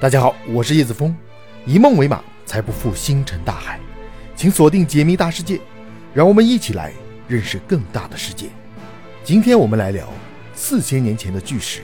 [0.00, 1.16] 大家好，我是叶子峰，
[1.64, 3.78] 以梦为马，才不负星辰大海。
[4.34, 5.60] 请锁定解密大世界，
[6.12, 6.92] 让我们一起来
[7.28, 8.48] 认识更大的世界。
[9.22, 10.12] 今天我们来聊
[10.52, 11.80] 四千年前的巨石。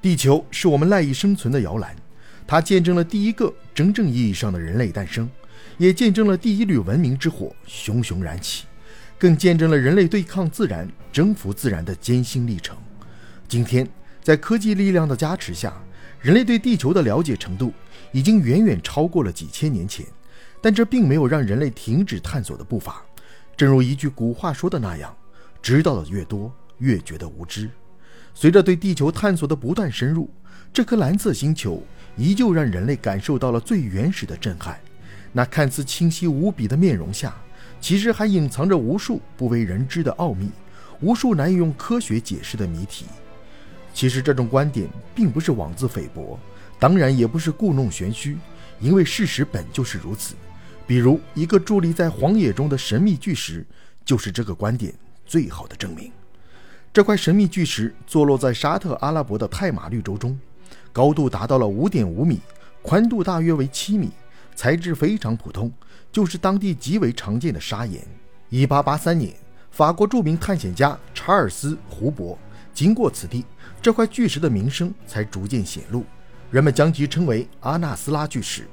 [0.00, 1.94] 地球是我们赖以生存的摇篮，
[2.46, 5.28] 它见证了第一个真正意义上的人类诞生，
[5.76, 8.64] 也见证了第一缕文明之火熊熊燃起，
[9.18, 12.76] 更见证了人类对抗自然、征服自然的艰辛历程。
[13.50, 13.84] 今天，
[14.22, 15.74] 在科技力量的加持下，
[16.20, 17.72] 人类对地球的了解程度
[18.12, 20.06] 已经远远超过了几千年前。
[20.62, 23.02] 但这并没有让人类停止探索的步伐。
[23.56, 25.12] 正如一句古话说的那样
[25.60, 27.68] ：“知道的越多，越觉得无知。”
[28.34, 30.30] 随着对地球探索的不断深入，
[30.72, 31.82] 这颗蓝色星球
[32.16, 34.78] 依旧让人类感受到了最原始的震撼。
[35.32, 37.34] 那看似清晰无比的面容下，
[37.80, 40.50] 其实还隐藏着无数不为人知的奥秘，
[41.00, 43.06] 无数难以用科学解释的谜题。
[43.92, 46.38] 其实这种观点并不是妄自菲薄，
[46.78, 48.38] 当然也不是故弄玄虚，
[48.80, 50.34] 因为事实本就是如此。
[50.86, 53.64] 比如，一个伫立在荒野中的神秘巨石，
[54.04, 54.92] 就是这个观点
[55.24, 56.10] 最好的证明。
[56.92, 60.36] 这块神秘巨石坐落在沙特阿拉伯的泰马绿洲中，
[60.92, 62.40] 高度达到了五点五米，
[62.82, 64.10] 宽度大约为七米，
[64.56, 65.70] 材质非常普通，
[66.10, 68.02] 就是当地极为常见的砂岩。
[68.48, 69.32] 一八八三年，
[69.70, 72.36] 法国著名探险家查尔斯·胡伯
[72.74, 73.44] 经过此地。
[73.82, 76.04] 这块巨石的名声才逐渐显露，
[76.50, 78.66] 人们将其称为阿纳斯拉巨石。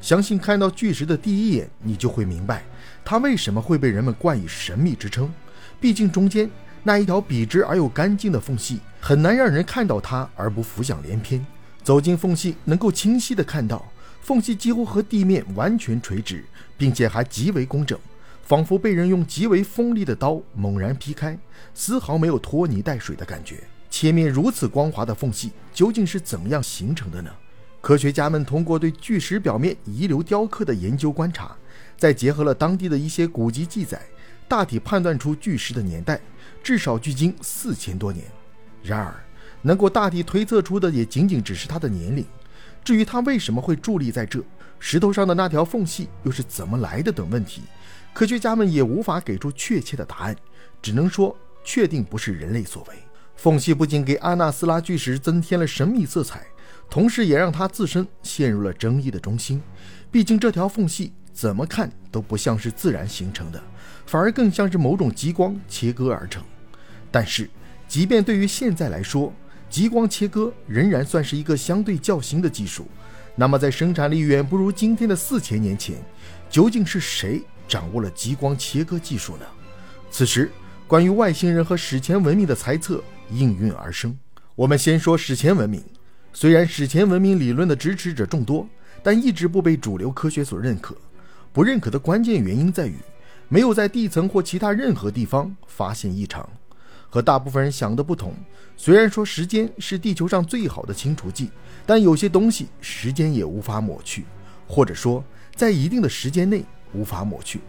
[0.00, 2.64] 相信看到巨石的第一眼，你就会明白
[3.04, 5.32] 它为什么会被人们冠以神秘之称。
[5.80, 6.48] 毕竟中间
[6.82, 11.44] 那一条笔直而又干净的缝隙，很难让人看到它而不浮想联翩。
[11.82, 13.84] 走进缝隙，能够清晰地看到
[14.20, 16.44] 缝隙几乎和地面完全垂直，
[16.76, 17.98] 并且还极为工整，
[18.42, 21.38] 仿佛被人用极为锋利的刀猛然劈开，
[21.74, 23.62] 丝毫没有拖泥带水的感觉。
[23.88, 27.30] 切面如此光滑的缝隙究竟是怎样形成的呢？
[27.80, 31.56] 科学家们通过对巨石表面遗留雕刻的研究观察，
[31.96, 34.00] 再结合了当地的一些古籍记载，
[34.48, 36.20] 大体判断出巨石的年代
[36.62, 38.24] 至少距今四千多年。
[38.82, 39.14] 然而，
[39.62, 42.24] 能够大体推测出的也仅仅只是它的年龄。
[42.84, 44.42] 至于它为什么会伫立在这
[44.84, 47.62] 石头上的那条缝隙又是怎么来的等问题，
[48.12, 50.36] 科学家们也无法给出确切的答案，
[50.82, 52.96] 只能说确定不是人类所为。
[53.36, 56.44] 缝隙不仅给阿纳斯拉巨石增添了神秘色彩，
[56.90, 59.62] 同时也让它自身陷入了争议的中心。
[60.10, 63.62] 毕竟这条缝隙怎么看都不像是自然形成的，
[64.04, 66.42] 反而更像是某种激光切割而成。
[67.08, 67.48] 但是，
[67.86, 69.32] 即便对于现在来说，
[69.70, 72.88] 激光切割仍然算是一个相对较新的技术。
[73.34, 75.96] 那么，在生产力远不如今天的四千年前，
[76.50, 79.46] 究竟是谁掌握了激光切割技术呢？
[80.10, 80.50] 此时，
[80.86, 83.02] 关于外星人和史前文明的猜测。
[83.30, 84.14] 应运而生。
[84.54, 85.82] 我们先说史前文明。
[86.34, 88.68] 虽然史前文明理论的支持者众多，
[89.02, 90.94] 但一直不被主流科学所认可。
[91.50, 92.96] 不认可的关键原因在于，
[93.48, 96.46] 没有在地层或其他任何地方发现异常。
[97.12, 98.32] 和大部分人想的不同，
[98.74, 101.50] 虽然说时间是地球上最好的清除剂，
[101.84, 104.24] 但有些东西时间也无法抹去，
[104.66, 105.22] 或者说
[105.54, 106.64] 在一定的时间内
[106.94, 107.60] 无法抹去。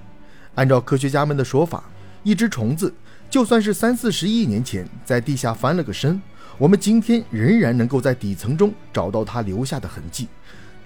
[0.56, 1.84] 按照科学家们的说法，
[2.24, 2.94] 一只虫子。
[3.30, 6.22] 就算是三四十亿年前在地下翻了个身，
[6.58, 10.30] 我们今天仍然能够在底层中找到它留下的痕迹。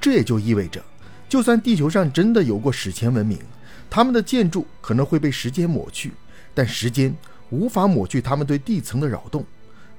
[0.02, 0.82] 这也就意味着，
[1.30, 3.38] 就算地球上真的有过史前文明，
[3.88, 6.14] 他们的建筑可能会被时间抹去，
[6.56, 7.14] 但时间
[7.50, 9.46] 无法抹去他们对地层的扰动。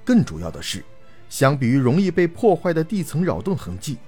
[0.05, 0.85] 更主要的是，
[1.29, 3.99] 相比于容易被破坏的地层扰动痕迹，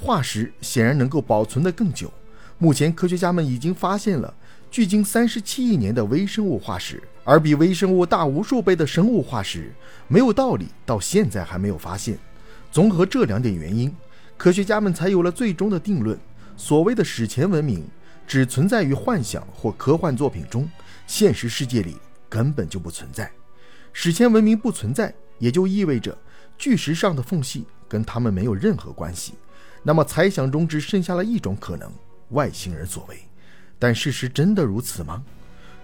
[0.00, 2.12] 化石显然能够保存得更久。
[2.58, 4.32] 目前，科学家们已经发现了。
[4.68, 9.72] 距今三十七亿年的微生物化石，而比微生物大无数倍的生物化石，
[10.08, 12.18] 没有道理到现在还没有发现。
[12.70, 13.94] 综合这两点原因，
[14.36, 16.18] 科学家们才有了最终的定论：
[16.56, 17.86] 所谓的史前文明，
[18.26, 20.68] 只存在于幻想或科幻作品中，
[21.06, 21.96] 现实世界里
[22.36, 23.30] 根本就不存在。
[23.94, 26.14] 史前文明不存在，也就意味着
[26.58, 29.32] 巨石上的缝隙跟他们没有任何关系。
[29.82, 31.90] 那么，猜想中只剩下了一种可能：
[32.32, 33.16] 外星人所为。
[33.78, 35.24] 但事实真的如此吗？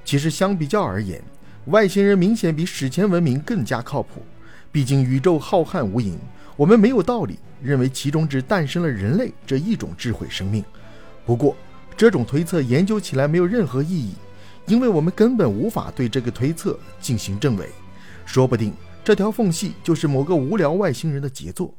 [0.04, 1.22] 其实相比较而言，
[1.69, 4.22] 外星人明显比史前文明更加靠谱。
[4.70, 6.19] 毕竟宇宙浩瀚无垠，
[6.55, 10.62] 我们没有道理认为其中只诞生了人类这一种智慧生命。
[11.25, 11.56] 不过，
[11.96, 14.12] 这种推测研究起来没有任何意义，
[14.67, 17.69] 因为我们根本无法对这个推测进行证伪。
[18.25, 18.73] 说不定
[19.05, 21.75] 这条缝隙就是某个无聊外星人的杰作。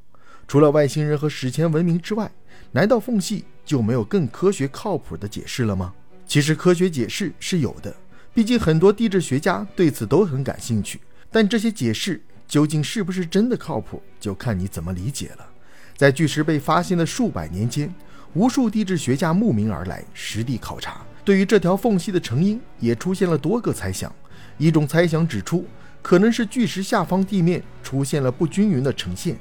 [0.48, 2.30] 除了外星人和史前文明之外，
[2.72, 5.94] 难道缝隙就没有更科学靠谱的解释了吗？
[6.28, 7.96] 其实科学解释是有的，
[8.34, 11.00] 毕竟很多地质学家对此都很感兴趣。
[11.32, 15.48] 但这些解释究竟是不是真的靠谱，就看你怎么理解了。
[15.96, 17.94] 在巨石被发现的数百年间，
[18.34, 21.06] 无数地质学家慕名而来，实地考察。
[21.26, 24.14] 对于这条缝隙的成因，也出现了多个猜想。
[24.58, 25.66] 一种猜想指出，
[26.02, 29.38] 可能是巨石下方地面出现了不均匀的呈现，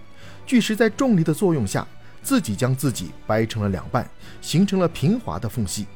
[0.46, 1.87] 巨石在重力的作用下，
[2.23, 4.08] 自己将自己掰成了两半，
[4.40, 5.87] 形成了平滑的缝隙。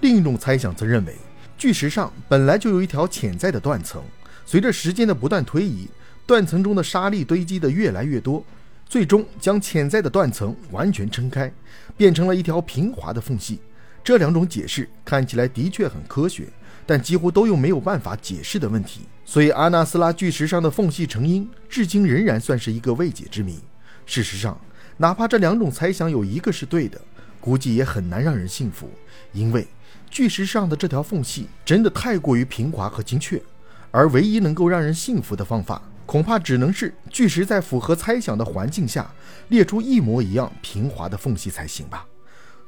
[0.00, 1.16] 另一种猜想则认为，
[1.56, 4.02] 巨石上本来就有一条潜在的断层，
[4.44, 5.88] 随着时间的不断推移，
[6.26, 8.44] 断层中的沙粒堆积的越来越多，
[8.88, 11.50] 最终将潜在的断层完全撑开，
[11.96, 13.58] 变成了一条平滑的缝隙。
[14.02, 16.48] 这两种解释看起来的确很科学，
[16.86, 19.02] 但几乎都有没有办法解释的问题。
[19.24, 23.60] 所以，阿纳斯拉巨石上的缝隙成因，至今仍然算是一个未解之谜。
[24.06, 24.60] 事实上，
[24.96, 27.00] 哪怕这两种猜想有一个是对的，
[27.40, 28.90] 估计也很难让人信服，
[29.32, 29.68] 因为
[30.10, 33.40] 巨石上的这条缝隙真的太过于平滑和精确。
[33.92, 39.08] 而唯一能够让人信服的方法，恐怕只能是巨石在符合猜想的环境下
[39.48, 42.04] 裂出一模一样平滑的缝隙才行吧。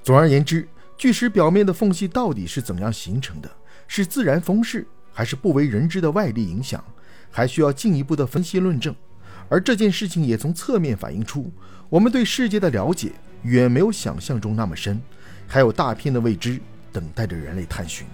[0.03, 3.51] 总而言之，巨石表面的缝隙到底是怎样形成的？
[3.89, 6.83] 是自然风势，还是不为人知的外力影响？
[7.31, 8.95] 还需要进一步的分析论证。
[9.49, 11.53] 而这件事情也从侧面反映出，
[11.89, 13.13] 我们对世界的了解
[13.43, 15.01] 远没有想象中那么深，
[15.47, 16.61] 还有大片的未知
[16.93, 18.07] 等待着人类探寻。